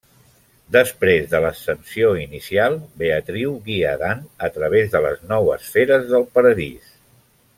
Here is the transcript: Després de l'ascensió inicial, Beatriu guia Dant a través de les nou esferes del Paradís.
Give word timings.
Després 0.75 1.27
de 1.33 1.41
l'ascensió 1.43 2.07
inicial, 2.21 2.77
Beatriu 3.03 3.53
guia 3.69 3.93
Dant 4.05 4.25
a 4.49 4.53
través 4.59 4.89
de 4.97 5.03
les 5.09 5.23
nou 5.35 5.55
esferes 5.59 6.09
del 6.15 6.29
Paradís. 6.39 6.91